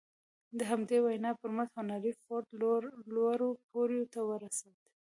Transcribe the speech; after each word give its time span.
د 0.57 0.59
همدې 0.71 0.97
وينا 1.05 1.31
پر 1.39 1.49
مټ 1.55 1.69
هنري 1.77 2.11
فورډ 2.21 2.45
لوړو 3.15 3.49
پوړيو 3.69 4.11
ته 4.13 4.19
ورسېد. 4.29 4.77